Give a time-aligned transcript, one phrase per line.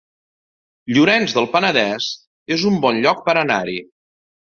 [0.95, 2.09] Llorenç del Penedès
[2.59, 3.83] es un bon lloc per anar-hi